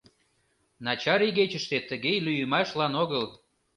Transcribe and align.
Начар 0.85 1.21
игечыште 1.27 1.77
тыге 1.89 2.13
лӱйымашлан 2.25 2.93
огыл. 3.03 3.25